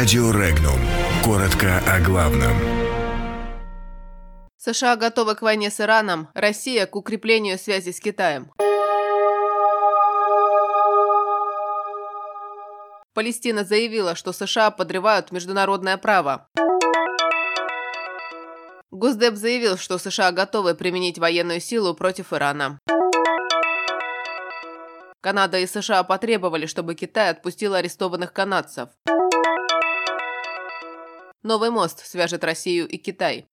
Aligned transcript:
Радио 0.00 0.30
Регнум. 0.30 0.80
Коротко 1.22 1.76
о 1.86 2.00
главном. 2.00 2.56
США 4.56 4.96
готовы 4.96 5.34
к 5.34 5.42
войне 5.42 5.70
с 5.70 5.78
Ираном, 5.78 6.30
Россия 6.32 6.86
к 6.86 6.96
укреплению 6.96 7.58
связи 7.58 7.90
с 7.92 8.00
Китаем. 8.00 8.50
Палестина 13.12 13.62
заявила, 13.62 14.14
что 14.14 14.32
США 14.32 14.70
подрывают 14.70 15.32
международное 15.32 15.98
право. 15.98 16.48
Госдеп 18.90 19.34
заявил, 19.34 19.76
что 19.76 19.98
США 19.98 20.32
готовы 20.32 20.74
применить 20.74 21.18
военную 21.18 21.60
силу 21.60 21.92
против 21.92 22.32
Ирана. 22.32 22.78
Канада 25.20 25.58
и 25.58 25.66
США 25.66 26.04
потребовали, 26.04 26.64
чтобы 26.64 26.94
Китай 26.94 27.28
отпустил 27.28 27.74
арестованных 27.74 28.32
канадцев. 28.32 28.88
Новый 31.42 31.70
мост 31.70 32.04
свяжет 32.04 32.44
Россию 32.44 32.86
и 32.86 32.98
Китай. 32.98 33.46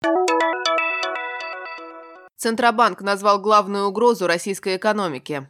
Центробанк 2.36 3.02
назвал 3.02 3.40
главную 3.40 3.88
угрозу 3.88 4.28
российской 4.28 4.76
экономики. 4.76 5.50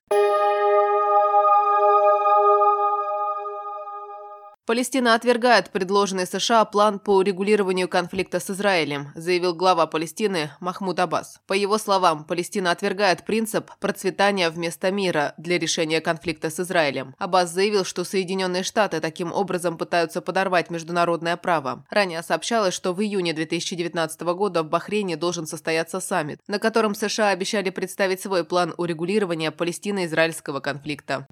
Палестина 4.67 5.16
отвергает 5.16 5.70
предложенный 5.70 6.27
США 6.27 6.66
план 6.66 6.99
по 6.99 7.16
урегулированию 7.16 7.88
конфликта 7.88 8.41
с 8.41 8.49
Израилем, 8.49 9.13
заявил 9.16 9.55
глава 9.55 9.88
Палестины 9.88 10.52
Махмуд 10.59 10.99
Аббас. 10.99 11.39
По 11.48 11.53
его 11.53 11.77
словам, 11.77 12.25
Палестина 12.25 12.72
отвергает 12.72 13.23
принцип 13.23 13.72
процветания 13.80 14.49
вместо 14.49 14.91
мира 14.91 15.34
для 15.38 15.58
решения 15.58 16.02
конфликта 16.02 16.49
с 16.49 16.59
Израилем. 16.59 17.16
Аббас 17.17 17.49
заявил, 17.49 17.85
что 17.85 18.03
Соединенные 18.03 18.63
Штаты 18.63 18.99
таким 18.99 19.31
образом 19.31 19.77
пытаются 19.77 20.20
подорвать 20.20 20.70
международное 20.70 21.38
право. 21.38 21.86
Ранее 21.89 22.22
сообщалось, 22.22 22.73
что 22.73 22.92
в 22.92 23.02
июне 23.02 23.31
2019 23.31 24.20
года 24.36 24.64
в 24.64 24.70
Бахрейне 24.70 25.16
должен 25.16 25.47
состояться 25.47 26.02
саммит, 26.02 26.42
на 26.47 26.59
котором 26.59 26.94
США 26.94 27.30
обещали 27.30 27.70
представить 27.70 28.20
свой 28.20 28.44
план 28.44 28.73
урегулирования 28.75 29.52
палестино-израильского 29.52 30.59
конфликта. 30.59 31.25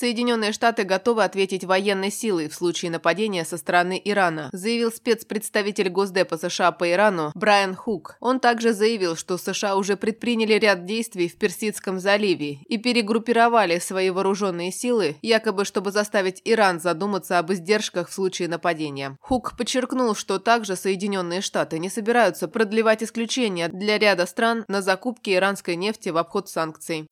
Соединенные 0.00 0.52
Штаты 0.52 0.84
готовы 0.84 1.24
ответить 1.24 1.66
военной 1.66 2.10
силой 2.10 2.48
в 2.48 2.54
случае 2.54 2.90
нападения 2.90 3.44
со 3.44 3.58
стороны 3.58 4.00
Ирана, 4.02 4.48
заявил 4.50 4.90
спецпредставитель 4.90 5.90
Госдепа 5.90 6.38
США 6.38 6.72
по 6.72 6.90
Ирану 6.90 7.32
Брайан 7.34 7.74
Хук. 7.74 8.16
Он 8.18 8.40
также 8.40 8.72
заявил, 8.72 9.14
что 9.14 9.36
США 9.36 9.76
уже 9.76 9.98
предприняли 9.98 10.54
ряд 10.54 10.86
действий 10.86 11.28
в 11.28 11.36
Персидском 11.36 12.00
заливе 12.00 12.60
и 12.66 12.78
перегруппировали 12.78 13.78
свои 13.78 14.08
вооруженные 14.08 14.72
силы, 14.72 15.16
якобы 15.20 15.66
чтобы 15.66 15.92
заставить 15.92 16.40
Иран 16.46 16.80
задуматься 16.80 17.38
об 17.38 17.52
издержках 17.52 18.08
в 18.08 18.14
случае 18.14 18.48
нападения. 18.48 19.18
Хук 19.20 19.54
подчеркнул, 19.54 20.14
что 20.14 20.38
также 20.38 20.76
Соединенные 20.76 21.42
Штаты 21.42 21.78
не 21.78 21.90
собираются 21.90 22.48
продлевать 22.48 23.02
исключения 23.02 23.68
для 23.68 23.98
ряда 23.98 24.24
стран 24.24 24.64
на 24.66 24.80
закупки 24.80 25.28
иранской 25.28 25.76
нефти 25.76 26.08
в 26.08 26.16
обход 26.16 26.48
санкций. 26.48 27.06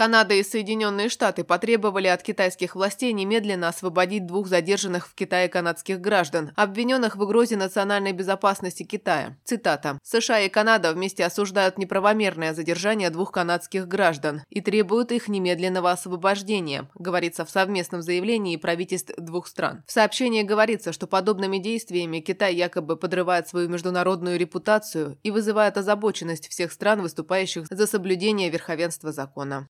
Канада 0.00 0.32
и 0.32 0.42
Соединенные 0.42 1.10
Штаты 1.10 1.44
потребовали 1.44 2.06
от 2.06 2.22
китайских 2.22 2.74
властей 2.74 3.12
немедленно 3.12 3.68
освободить 3.68 4.24
двух 4.24 4.46
задержанных 4.46 5.06
в 5.06 5.14
Китае 5.14 5.50
канадских 5.50 6.00
граждан, 6.00 6.52
обвиненных 6.56 7.16
в 7.16 7.20
угрозе 7.20 7.58
национальной 7.58 8.12
безопасности 8.12 8.82
Китая. 8.82 9.36
Цитата. 9.44 9.98
«США 10.02 10.40
и 10.40 10.48
Канада 10.48 10.94
вместе 10.94 11.22
осуждают 11.22 11.76
неправомерное 11.76 12.54
задержание 12.54 13.10
двух 13.10 13.30
канадских 13.30 13.86
граждан 13.88 14.40
и 14.48 14.62
требуют 14.62 15.12
их 15.12 15.28
немедленного 15.28 15.90
освобождения», 15.90 16.88
говорится 16.94 17.44
в 17.44 17.50
совместном 17.50 18.00
заявлении 18.00 18.56
правительств 18.56 19.12
двух 19.18 19.48
стран. 19.48 19.84
В 19.86 19.92
сообщении 19.92 20.42
говорится, 20.42 20.94
что 20.94 21.08
подобными 21.08 21.58
действиями 21.58 22.20
Китай 22.20 22.54
якобы 22.54 22.96
подрывает 22.96 23.48
свою 23.48 23.68
международную 23.68 24.38
репутацию 24.38 25.18
и 25.22 25.30
вызывает 25.30 25.76
озабоченность 25.76 26.48
всех 26.48 26.72
стран, 26.72 27.02
выступающих 27.02 27.66
за 27.68 27.86
соблюдение 27.86 28.48
верховенства 28.48 29.12
закона. 29.12 29.68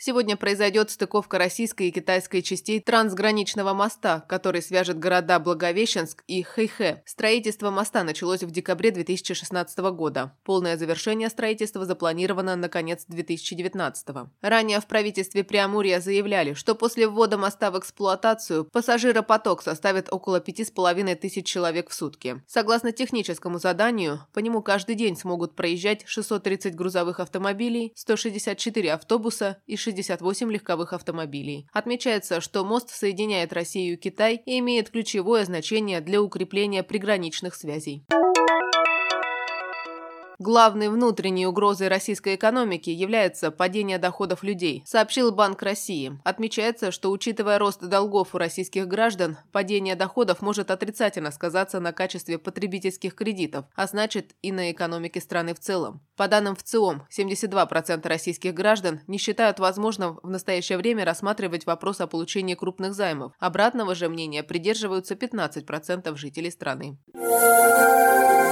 Сегодня 0.00 0.36
произойдет 0.36 0.92
стыковка 0.92 1.38
российской 1.38 1.88
и 1.88 1.90
китайской 1.90 2.40
частей 2.40 2.78
трансграничного 2.78 3.72
моста, 3.72 4.24
который 4.28 4.62
свяжет 4.62 4.96
города 5.00 5.40
Благовещенск 5.40 6.22
и 6.28 6.40
Хэйхэ. 6.44 7.02
Строительство 7.04 7.72
моста 7.72 8.04
началось 8.04 8.44
в 8.44 8.50
декабре 8.52 8.92
2016 8.92 9.78
года. 9.78 10.36
Полное 10.44 10.76
завершение 10.76 11.28
строительства 11.28 11.84
запланировано 11.84 12.54
на 12.54 12.68
конец 12.68 13.06
2019. 13.08 14.06
Ранее 14.40 14.80
в 14.80 14.86
правительстве 14.86 15.42
Преамурья 15.42 15.98
заявляли, 15.98 16.52
что 16.52 16.76
после 16.76 17.08
ввода 17.08 17.36
моста 17.36 17.72
в 17.72 17.78
эксплуатацию 17.80 18.66
пассажиропоток 18.66 19.62
составит 19.62 20.12
около 20.12 20.38
5,5 20.38 21.16
тысяч 21.16 21.44
человек 21.44 21.90
в 21.90 21.94
сутки. 21.94 22.40
Согласно 22.46 22.92
техническому 22.92 23.58
заданию, 23.58 24.20
по 24.32 24.38
нему 24.38 24.62
каждый 24.62 24.94
день 24.94 25.16
смогут 25.16 25.56
проезжать 25.56 26.04
630 26.06 26.76
грузовых 26.76 27.18
автомобилей, 27.18 27.92
164 27.96 28.92
автобуса 28.92 29.56
и 29.66 29.74
68 29.88 30.52
легковых 30.52 30.92
автомобилей. 30.92 31.66
Отмечается, 31.72 32.40
что 32.40 32.64
мост 32.64 32.90
соединяет 32.90 33.52
Россию 33.52 33.94
и 33.94 33.96
Китай 33.96 34.42
и 34.44 34.58
имеет 34.58 34.90
ключевое 34.90 35.44
значение 35.44 36.00
для 36.00 36.20
укрепления 36.20 36.82
приграничных 36.82 37.54
связей. 37.54 38.04
Главной 40.40 40.88
внутренней 40.88 41.48
угрозой 41.48 41.88
российской 41.88 42.36
экономики 42.36 42.90
является 42.90 43.50
падение 43.50 43.98
доходов 43.98 44.44
людей, 44.44 44.84
сообщил 44.86 45.32
Банк 45.32 45.60
России. 45.62 46.16
Отмечается, 46.22 46.92
что 46.92 47.10
учитывая 47.10 47.58
рост 47.58 47.80
долгов 47.80 48.36
у 48.36 48.38
российских 48.38 48.86
граждан, 48.86 49.36
падение 49.50 49.96
доходов 49.96 50.40
может 50.40 50.70
отрицательно 50.70 51.32
сказаться 51.32 51.80
на 51.80 51.92
качестве 51.92 52.38
потребительских 52.38 53.16
кредитов, 53.16 53.64
а 53.74 53.88
значит 53.88 54.36
и 54.40 54.52
на 54.52 54.70
экономике 54.70 55.20
страны 55.20 55.54
в 55.54 55.58
целом. 55.58 56.02
По 56.16 56.28
данным 56.28 56.54
ВЦИОМ, 56.54 57.08
72% 57.10 58.06
российских 58.06 58.54
граждан 58.54 59.00
не 59.08 59.18
считают 59.18 59.58
возможным 59.58 60.20
в 60.22 60.30
настоящее 60.30 60.78
время 60.78 61.04
рассматривать 61.04 61.66
вопрос 61.66 62.00
о 62.00 62.06
получении 62.06 62.54
крупных 62.54 62.94
займов. 62.94 63.32
Обратного 63.40 63.96
же 63.96 64.08
мнения 64.08 64.44
придерживаются 64.44 65.16
15% 65.16 66.14
жителей 66.16 66.52
страны. 66.52 66.96